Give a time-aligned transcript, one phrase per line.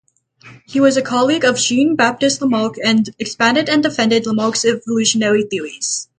[0.65, 6.07] He was a colleague of Jean-Baptiste Lamarck and expanded and defended Lamarck's evolutionary theories.